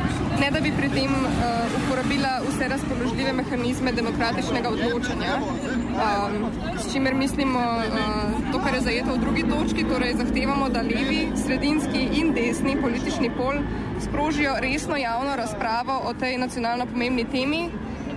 ne 0.41 0.51
da 0.51 0.61
bi 0.61 0.73
pri 0.75 0.89
tem 0.91 1.15
uh, 1.15 1.31
uporabila 1.79 2.41
vse 2.49 2.69
razpoložljive 2.69 3.33
mehanizme 3.33 3.93
demokratičnega 3.93 4.69
odločanja. 4.69 5.39
Um, 5.39 6.51
s 6.79 6.93
čimer 6.93 7.15
mislimo 7.15 7.61
uh, 7.61 8.53
to, 8.53 8.59
kar 8.59 8.75
je 8.75 8.81
zajeto 8.81 9.15
v 9.15 9.19
drugi 9.19 9.45
točki, 9.47 9.85
torej 9.85 10.17
zahtevamo, 10.19 10.69
da 10.69 10.83
levi, 10.83 11.29
sredinski 11.45 12.09
in 12.19 12.35
desni 12.35 12.81
politični 12.83 13.31
pol 13.37 13.63
sprožijo 14.01 14.59
resno 14.61 14.97
javno 14.97 15.37
razpravo 15.37 16.01
o 16.05 16.15
tej 16.15 16.39
nacionalno 16.39 16.87
pomembni 16.87 17.25
temi 17.25 17.69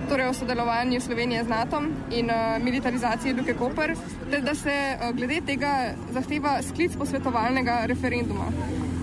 torej 0.08 0.26
o 0.28 0.34
sodelovanju 0.34 1.00
Slovenije 1.00 1.44
z 1.44 1.48
NATO 1.48 1.82
in 2.10 2.30
uh, 2.30 2.62
militarizaciji 2.64 3.32
Luke 3.32 3.54
Koper, 3.54 3.94
ter 4.30 4.42
da 4.42 4.54
se 4.54 4.74
uh, 4.94 5.16
glede 5.16 5.40
tega 5.46 5.94
zahteva 6.12 6.62
sklic 6.62 6.96
posvetovalnega 6.96 7.82
referenduma. 7.86 8.46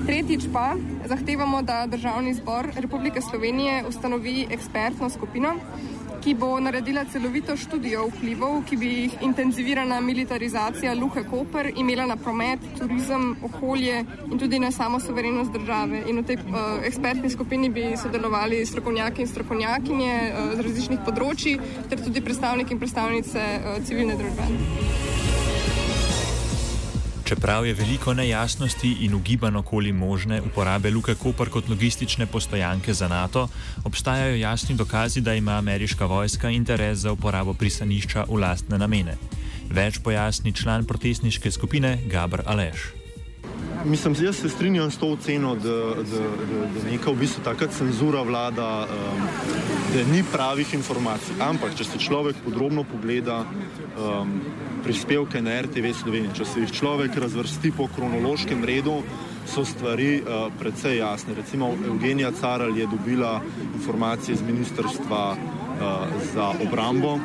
Tretjič 0.06 0.48
pa 0.54 0.76
zahtevamo, 1.06 1.62
da 1.62 1.86
Državni 1.86 2.34
zbor 2.34 2.68
Republike 2.76 3.22
Slovenije 3.22 3.84
ustanovi 3.88 4.48
ekspertno 4.52 5.10
skupino, 5.10 5.56
ki 6.22 6.34
bo 6.36 6.60
naredila 6.60 7.06
celovito 7.06 7.56
študijo 7.58 8.08
vplivov, 8.08 8.64
ki 8.68 8.78
bi 8.78 8.88
jih 8.88 9.14
intenzivirana 9.22 10.00
militarizacija 10.02 10.94
Luhe 10.94 11.24
Koper 11.24 11.72
imela 11.76 12.06
na 12.06 12.16
promet, 12.16 12.60
turizem, 12.80 13.36
okolje 13.44 14.04
in 14.32 14.40
tudi 14.40 14.60
na 14.60 14.72
samo 14.72 15.00
soverenost 15.00 15.52
države. 15.52 16.04
In 16.08 16.20
v 16.20 16.26
tej 16.26 16.36
uh, 16.36 16.84
ekspertni 16.84 17.30
skupini 17.30 17.70
bi 17.70 17.94
sodelovali 17.98 18.66
strokovnjaki 18.66 19.22
in 19.22 19.28
strokovnjakinje 19.28 20.14
uh, 20.20 20.52
z 20.56 20.68
različnih 20.68 21.00
področji, 21.06 21.56
ter 21.90 22.04
tudi 22.04 22.22
predstavniki 22.22 22.76
in 22.76 22.84
predstavnice 22.84 23.40
uh, 23.40 23.80
civilne 23.88 24.20
družbe. 24.20 25.19
Čeprav 27.30 27.66
je 27.66 27.74
veliko 27.78 28.14
nejasnosti 28.14 28.90
in 29.06 29.14
ugibanj 29.14 29.56
okoli 29.56 29.92
možne 29.94 30.42
uporabe 30.42 30.90
Luke 30.90 31.14
Koper 31.16 31.50
kot 31.50 31.70
logistične 31.70 32.26
postojanke 32.26 32.94
za 32.94 33.08
NATO, 33.08 33.48
obstajajo 33.86 34.36
jasni 34.36 34.76
dokazi, 34.76 35.22
da 35.22 35.34
ima 35.34 35.52
ameriška 35.52 36.06
vojska 36.06 36.50
interes 36.50 36.98
za 36.98 37.12
uporabo 37.12 37.54
pristanišča 37.54 38.26
v 38.30 38.40
lastne 38.42 38.78
namene. 38.78 39.18
Več 39.70 40.00
pojasni 40.02 40.54
član 40.54 40.86
protestniške 40.86 41.52
skupine 41.52 42.00
Gabr 42.10 42.42
Aleš. 42.46 42.99
Mislim, 43.86 44.16
jaz 44.22 44.36
se 44.36 44.50
strinjam 44.50 44.92
s 44.92 44.98
to 44.98 45.08
oceno, 45.08 45.56
da, 45.56 45.70
da, 45.70 46.04
da, 46.04 46.66
da 46.76 46.92
neka 46.92 47.12
v 47.12 47.16
bistvu 47.16 47.44
taka 47.44 47.68
cenzura 47.68 48.22
vlada, 48.22 48.88
um, 48.88 49.22
da 49.94 50.04
ni 50.12 50.24
pravih 50.32 50.74
informacij. 50.74 51.36
Ampak, 51.40 51.76
če 51.78 51.84
se 51.84 52.00
človek 52.00 52.36
podrobno 52.44 52.84
pogleda 52.84 53.44
um, 53.44 54.42
prispevke 54.84 55.42
na 55.42 55.62
RTV 55.62 55.94
Slovenije, 56.02 56.36
če 56.36 56.46
se 56.46 56.60
jih 56.60 56.72
človek 56.72 57.16
razvrsti 57.18 57.72
po 57.78 57.88
kronološkem 57.96 58.66
redu, 58.66 59.00
so 59.48 59.64
stvari 59.66 60.20
uh, 60.22 60.52
precej 60.60 61.00
jasne. 61.00 61.34
Recimo 61.40 61.72
Evgenija 61.88 62.32
Caral 62.32 62.78
je 62.78 62.88
dobila 62.88 63.40
informacije 63.80 64.36
z 64.36 64.44
ministrstva 64.44 65.24
za 66.34 66.50
obrambo, 66.68 67.20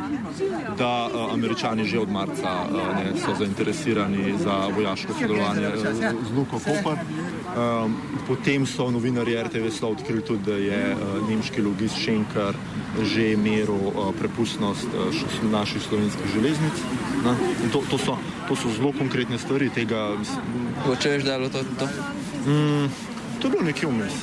da 0.78 1.08
uh, 1.08 1.32
američani 1.32 1.84
že 1.84 1.99
od 1.99 2.11
marca 2.11 2.66
uh, 2.70 2.96
ne, 2.96 3.12
so 3.20 3.34
zainteresirani 3.38 4.34
za 4.38 4.68
vojaško 4.76 5.12
sodelovanje 5.12 5.70
z 6.28 6.37
Luko 6.37 6.58
Koper. 6.58 6.99
Um, 6.99 7.96
potem 8.28 8.66
so 8.66 8.90
novinarji 8.90 9.42
RTV 9.42 9.70
Slo 9.70 9.88
odkrili 9.88 10.23
tudi, 10.23 10.42
da 10.46 10.56
je 10.56 10.96
nemški 11.28 11.62
logist 11.62 11.94
Schenker 11.94 12.54
že 13.02 13.37
meril 13.37 13.90
prepustnost 14.18 14.88
naših 15.42 15.82
slovenskih 15.82 16.26
železnic. 16.34 16.76
To, 17.73 17.82
to, 17.90 17.99
so, 17.99 18.18
to 18.49 18.56
so 18.56 18.70
zelo 18.70 18.92
konkretne 18.99 19.38
stvari. 19.38 19.70
Če 21.00 21.08
veš, 21.11 21.25
da 21.25 21.34
je 21.34 21.50
to? 21.50 21.62
To, 21.78 21.87
mm, 22.46 22.87
to 23.40 23.49
je 23.49 23.50
bilo 23.50 23.64
nekje 23.64 23.88
vmes. 23.88 24.14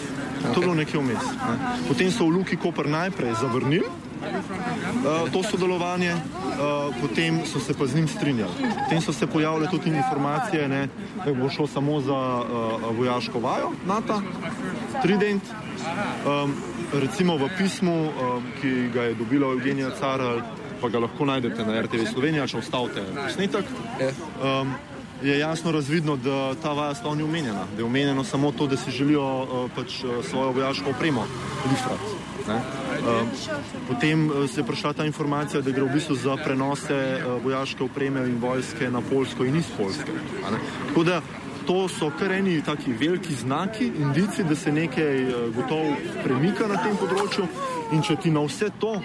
To 0.41 0.59
je 0.59 0.63
bilo 0.65 0.75
nekaj 0.75 1.01
vmes. 1.01 1.25
Ne. 1.49 1.55
Potem 1.87 2.11
so 2.11 2.25
v 2.25 2.39
Luki 2.39 2.57
Koper 2.57 2.89
najprej 2.89 3.35
zavrnili 3.41 3.85
to 5.33 5.43
sodelovanje, 5.43 6.13
uh, 6.13 6.95
potem 7.01 7.45
so 7.45 7.59
se 7.59 7.73
pa 7.73 7.87
z 7.87 7.95
njim 7.95 8.07
strinjali. 8.07 8.51
Potem 8.83 9.01
so 9.01 9.13
se 9.13 9.27
pojavile 9.27 9.67
tudi 9.67 9.89
informacije, 9.89 10.67
ne, 10.67 10.87
da 11.25 11.33
bo 11.33 11.49
šlo 11.49 11.67
samo 11.67 12.01
za 12.01 12.13
uh, 12.13 12.97
vojaško 12.97 13.39
vajo 13.39 13.71
NATO, 13.85 14.21
Trident. 15.01 15.43
Um, 16.25 16.53
recimo 16.93 17.37
v 17.37 17.49
pismu, 17.57 17.95
um, 18.03 18.43
ki 18.61 18.89
ga 18.93 19.03
je 19.03 19.13
dobila 19.15 19.51
Evgenija 19.51 19.89
Caral, 19.99 20.41
pa 20.81 20.89
ga 20.89 20.99
lahko 20.99 21.25
najdete 21.25 21.65
na 21.65 21.81
RTV 21.81 22.05
Slovenija, 22.13 22.47
če 22.47 22.57
ostavite 22.57 23.03
posnetek. 23.15 23.65
Um, 24.43 24.73
je 25.23 25.39
jasno 25.39 25.71
razvidno, 25.71 26.15
da 26.17 26.55
ta 26.61 26.73
vaja 26.73 26.95
sploh 26.95 27.17
ni 27.17 27.23
omenjena, 27.23 27.65
da 27.75 27.81
je 27.81 27.85
omenjeno 27.85 28.23
samo 28.23 28.51
to, 28.51 28.67
da 28.67 28.77
si 28.77 28.91
želijo 28.91 29.25
uh, 29.43 29.71
pač, 29.75 30.03
uh, 30.03 30.25
svojo 30.25 30.51
vojaško 30.51 30.89
opremo 30.89 31.25
lifrati. 31.69 32.80
Uh, 33.01 33.27
potem 33.87 34.29
uh, 34.29 34.49
se 34.49 34.59
je 34.61 34.65
prišla 34.65 34.93
ta 34.93 35.05
informacija, 35.05 35.61
da 35.61 35.71
gre 35.71 35.83
v 35.83 35.93
bistvu 35.93 36.15
za 36.15 36.35
prenose 36.37 36.97
uh, 37.17 37.43
vojaške 37.43 37.83
opreme 37.83 38.27
in 38.29 38.37
vojske 38.39 38.91
na 38.91 39.01
Polsko 39.01 39.45
in 39.45 39.55
iz 39.55 39.65
Polske. 39.77 40.11
Tako 40.87 41.03
da 41.03 41.21
to 41.65 41.87
so 41.89 42.11
kar 42.19 42.31
eni 42.31 42.61
taki 42.61 42.93
veliki 42.93 43.33
znaki, 43.33 43.91
indici, 43.99 44.43
da 44.43 44.55
se 44.55 44.71
nekaj 44.71 45.23
uh, 45.23 45.55
gotovo 45.55 45.95
premika 46.23 46.67
na 46.67 46.77
tem 46.83 46.97
področju 46.97 47.47
in 47.91 48.05
če 48.05 48.15
ti 48.21 48.31
na 48.31 48.45
vse 48.45 48.69
to 48.79 48.99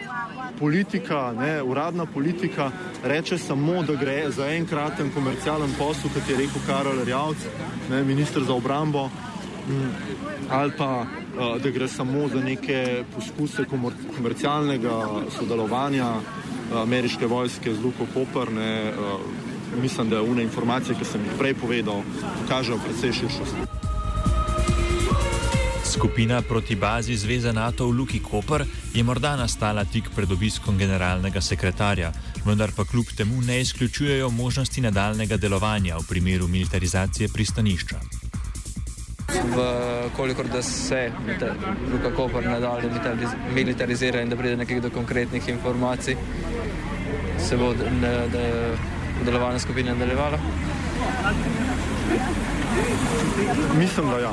politika, 0.59 1.33
ne, 1.33 1.63
uradna 1.63 2.07
politika 2.07 2.71
reče 3.05 3.39
samo, 3.39 3.83
da 3.83 3.95
gre 3.97 4.31
za 4.31 4.49
enkraten 4.53 5.11
komercialen 5.15 5.73
posel, 5.79 6.13
kot 6.15 6.29
je 6.29 6.37
rekel 6.37 6.65
Karol 6.67 7.05
Rjavc, 7.05 7.49
ne, 7.91 8.05
ministr 8.05 8.45
za 8.45 8.55
obrambo, 8.55 9.09
ali 10.51 10.73
pa 10.79 11.03
uh, 11.03 11.63
da 11.63 11.71
gre 11.71 11.89
samo 11.89 12.29
za 12.29 12.41
neke 12.41 13.05
poskuse 13.15 13.65
komercialnega 14.17 15.07
sodelovanja 15.39 16.11
uh, 16.11 16.81
ameriške 16.83 17.27
vojske 17.27 17.75
z 17.75 17.83
Luko 17.83 18.07
Koper. 18.15 18.49
Uh, 18.49 19.21
mislim, 19.83 20.11
da 20.11 20.23
une 20.23 20.43
informacije, 20.43 20.99
ki 20.99 21.05
sem 21.05 21.21
jih 21.21 21.33
prej 21.39 21.55
povedal, 21.55 22.03
kažejo 22.49 22.79
precej 22.85 23.13
širšo 23.13 23.47
sliko. 23.51 23.77
Skupina 25.85 26.43
proti 26.43 26.77
bazi 26.77 27.17
Zveze 27.17 27.53
NATO 27.53 27.87
v 27.87 27.91
Luki 27.91 28.19
Koper 28.21 28.65
je 28.95 29.03
morda 29.03 29.37
nastala 29.37 29.85
tik 29.85 30.11
pred 30.17 30.33
obiskom 30.33 30.79
generalnega 30.79 31.41
sekretarja, 31.41 32.13
vendar 32.45 32.71
pa 32.77 32.85
kljub 32.85 33.07
temu 33.17 33.41
ne 33.43 33.61
izključujejo 33.61 34.31
možnosti 34.31 34.81
nadaljnega 34.81 35.37
delovanja 35.37 35.97
v 35.97 36.07
primeru 36.09 36.49
militarizacije 36.49 37.29
pristanišča. 37.29 38.26
V 39.29 39.59
kolikor 40.17 40.47
da 40.47 40.63
se 40.63 41.13
Luka 41.93 42.11
Koper 42.17 42.45
nadalje 42.45 42.91
militarizira 43.55 44.21
in 44.21 44.29
da 44.29 44.37
pride 44.37 44.57
nekaj 44.57 44.81
do 44.81 44.91
konkretnih 44.91 45.49
informacij, 45.49 46.17
se 47.39 47.57
bo 47.57 47.75
delovanje 49.25 49.59
skupine 49.59 49.93
nadaljevalo? 49.93 50.39
Mislim, 53.79 54.11
da 54.11 54.19
ja. 54.19 54.33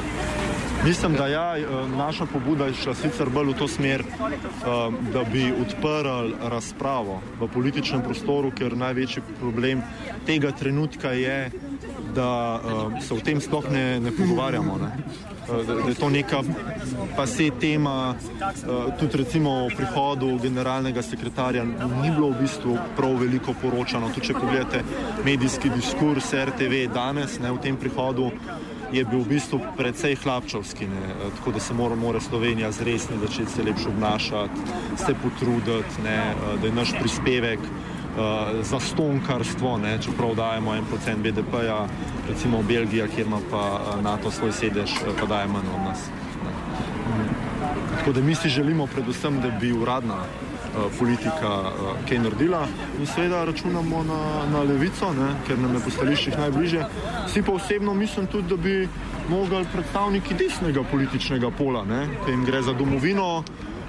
Mislim, 0.86 1.14
da 1.14 1.28
ja, 1.28 1.58
eh, 1.58 1.64
naša 1.98 2.26
pobuda 2.26 2.66
je 2.66 2.74
šla 2.74 2.94
sicer 2.94 3.30
bolj 3.30 3.48
v 3.48 3.54
to 3.54 3.68
smer, 3.68 4.02
eh, 4.02 4.06
da 5.14 5.24
bi 5.24 5.54
odprli 5.62 6.34
razpravo 6.42 7.22
v 7.40 7.48
političnem 7.48 8.02
prostoru, 8.04 8.52
ker 8.52 8.78
največji 8.78 9.24
problem 9.40 9.82
tega 10.26 10.52
trenutka 10.52 11.12
je, 11.12 11.52
da 12.16 12.60
eh, 12.60 13.02
se 13.02 13.14
o 13.14 13.20
tem 13.20 13.42
sploh 13.42 13.70
ne, 13.72 14.00
ne 14.00 14.12
pogovarjamo. 14.12 14.78
Ne? 14.78 14.92
Da, 15.48 15.74
da 15.74 15.90
je 15.90 15.96
to 16.00 16.10
neka 16.10 16.42
pa 17.16 17.28
se 17.28 17.50
tema, 17.60 18.16
tudi 19.00 19.18
recimo 19.18 19.50
o 19.66 19.70
prihodu 19.76 20.40
generalnega 20.42 21.02
sekretarja, 21.02 21.64
ni 22.02 22.12
bilo 22.12 22.30
v 22.30 22.42
bistvu 22.42 22.78
prav 22.96 23.18
veliko 23.20 23.54
poročano. 23.62 24.10
Tudi 24.16 24.32
če 24.32 24.34
pogledate 24.34 24.84
medijski 25.26 25.70
diskurs 25.70 26.32
RTV 26.34 26.88
danes 26.94 27.40
ne, 27.44 27.52
v 27.52 27.60
tem 27.60 27.78
prihodu, 27.78 28.32
je 28.94 29.02
bil 29.06 29.26
v 29.26 29.34
bistvu 29.36 29.58
precej 29.74 30.16
hlapčovski, 30.22 30.86
ne? 30.86 31.02
Eh, 31.02 31.30
tako 31.38 31.52
da 31.52 31.60
se 31.60 31.74
mora, 31.74 31.96
mora 31.96 32.22
Slovenija 32.22 32.72
zresni, 32.72 33.18
začeti 33.18 33.52
se 33.52 33.64
lepše 33.64 33.90
obnašati, 33.90 34.60
se 34.98 35.16
potruditi, 35.24 36.02
ne? 36.04 36.18
Eh, 36.32 36.58
da 36.62 36.68
je 36.68 36.74
naš 36.74 36.94
prispevek 37.00 37.60
uh, 38.18 38.66
za 38.66 38.80
stonkarstvo, 38.80 39.78
ne? 39.78 39.98
čeprav 40.02 40.36
dajemo 40.36 40.76
en 40.76 40.86
procent 40.86 41.20
BDP-ja, 41.24 41.88
recimo 42.30 42.62
v 42.62 42.68
Belgiji, 42.68 43.10
kjer 43.16 43.28
ima 43.28 43.40
pa 43.52 43.80
NATO 44.02 44.32
svoj 44.32 44.52
sedež, 44.52 44.92
pa 45.20 45.26
daje 45.26 45.48
manj 45.48 45.70
od 45.76 45.84
nas. 45.86 46.08
Ne? 46.46 47.28
Tako 47.98 48.12
da 48.12 48.22
mi 48.22 48.36
si 48.36 48.50
želimo 48.50 48.88
predvsem, 48.88 49.42
da 49.42 49.50
bi 49.50 49.74
uradna 49.74 50.24
Eh, 50.74 50.90
politika 51.00 51.50
uh, 51.62 51.98
kaj 52.10 52.18
naredila 52.20 52.68
in 53.00 53.06
seveda 53.06 53.44
računamo 53.46 54.04
na, 54.04 54.22
na 54.52 54.64
levico, 54.66 55.12
ne, 55.14 55.28
ker 55.48 55.60
nam 55.60 55.76
je 55.76 55.82
po 55.86 55.92
stališčih 55.94 56.38
najbližje. 56.38 56.86
Vsi 57.28 57.44
pa 57.46 57.54
osebno 57.54 57.94
mislim 57.94 58.26
tudi, 58.28 58.50
da 58.50 58.58
bi 58.58 58.88
mogli 59.30 59.62
predstavniki 59.74 60.34
desnega 60.34 60.82
političnega 60.92 61.52
pola, 61.58 61.86
ki 62.26 62.32
jim 62.32 62.46
gre 62.46 62.62
za 62.62 62.74
domovino, 62.74 63.44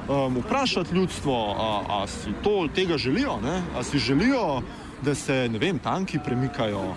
um, 0.09 0.39
vprašati 0.39 0.95
ljudstvo, 0.95 1.55
a, 1.59 1.83
a 1.89 2.07
si 2.07 2.33
to 2.43 2.69
tega 2.75 2.99
želijo, 2.99 3.41
ne, 3.41 3.63
a 3.77 3.83
si 3.83 3.99
želijo, 3.99 4.63
da 5.03 5.15
se 5.15 5.49
vem, 5.61 5.79
tanki 5.79 6.19
premikajo 6.25 6.89
uh, 6.89 6.97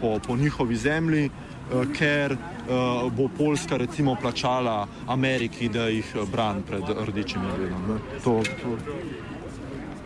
po, 0.00 0.18
po 0.26 0.36
njihovi 0.36 0.76
zemlji. 0.76 1.30
Eh, 1.70 1.86
ker 1.94 2.32
uh, 2.32 3.12
bo 3.12 3.28
Poljska 3.38 3.76
recimo 3.76 4.16
plačala 4.20 4.88
Ameriki, 5.06 5.68
da 5.68 5.86
jih 5.86 6.16
brani 6.32 6.62
pred 6.66 6.82
rdečim 7.06 7.42
medvedom. 7.42 8.00
To, 8.24 8.42
to, 8.42 8.76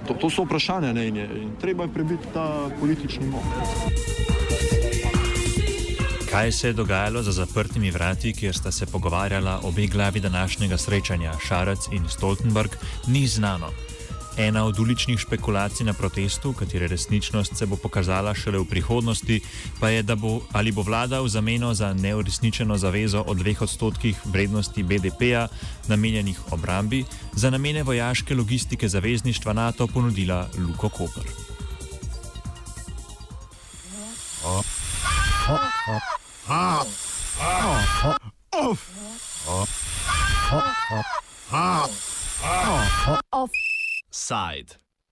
to, 0.07 0.15
to 0.15 0.31
so 0.31 0.45
vprašanja 0.45 0.93
ne, 0.93 1.09
in, 1.09 1.17
je, 1.17 1.29
in 1.43 1.57
treba 1.61 1.89
je 1.89 1.95
prebiti 1.95 2.33
ta 2.35 2.69
politični 2.81 3.27
moč. 3.27 4.74
Kaj 6.35 6.53
se 6.53 6.69
je 6.69 6.73
dogajalo 6.73 7.23
za 7.23 7.33
zaprtimi 7.33 7.91
vrati, 7.91 8.33
kjer 8.33 8.57
sta 8.57 8.71
se 8.73 8.87
pogovarjala 8.87 9.61
obe 9.63 9.87
glavi 9.87 10.21
današnjega 10.21 10.79
srečanja, 10.79 11.33
Šarac 11.47 11.79
in 11.93 12.09
Stoltenberg, 12.09 12.71
ni 13.07 13.27
znano. 13.27 13.71
Ena 14.37 14.65
od 14.65 14.79
uličnih 14.79 15.19
špekulacij 15.19 15.87
na 15.87 15.93
protestu, 15.93 16.53
katere 16.53 16.89
resničnost 16.89 17.57
se 17.57 17.67
bo 17.67 17.77
pokazala 17.77 18.35
šele 18.35 18.59
v 18.59 18.65
prihodnosti, 18.65 19.41
pa 19.81 19.89
je, 19.89 20.03
bo, 20.03 20.41
ali 20.53 20.73
bo 20.73 20.83
vlada 20.83 21.21
v 21.21 21.29
zameno 21.29 21.75
za 21.75 21.93
neuresničeno 21.93 22.79
zavezo 22.79 23.25
o 23.27 23.35
dveh 23.35 23.63
odstotkih 23.63 24.17
vrednosti 24.25 24.83
BDP-ja 24.83 25.49
namenjenih 25.89 26.53
obrambi 26.53 27.05
za 27.33 27.51
namene 27.51 27.83
vojaške 27.83 28.35
logistike 28.35 28.89
zavezništva 28.89 29.53
NATO 29.53 29.87
ponudila 29.87 30.49
Luko 30.59 30.89
Koper. 30.89 31.25
Offside. 43.33 44.77